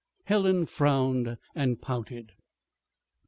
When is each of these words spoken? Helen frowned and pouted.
Helen 0.23 0.65
frowned 0.65 1.37
and 1.53 1.79
pouted. 1.79 2.31